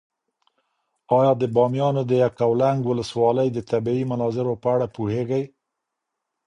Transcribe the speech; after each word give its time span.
ایا 1.17 1.31
د 1.41 1.43
بامیانو 1.55 2.03
د 2.07 2.11
یکاولنګ 2.23 2.81
ولسوالۍ 2.85 3.47
د 3.53 3.59
طبیعي 3.71 4.03
مناظرو 4.11 4.53
په 4.63 4.67
اړه 4.75 4.87
پوهېږې؟ 4.95 5.43